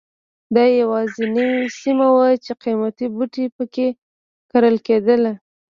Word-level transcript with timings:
دا 0.55 0.63
یوازینۍ 0.81 1.49
سیمه 1.81 2.07
وه 2.15 2.27
چې 2.43 2.51
قیمتي 2.63 3.07
بوټي 3.15 3.45
په 3.55 3.63
کې 3.73 3.87
کرل 4.51 4.75
کېدل. 4.87 5.21